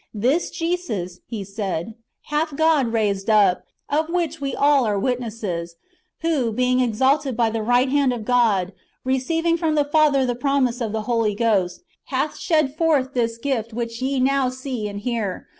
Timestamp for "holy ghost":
11.03-11.83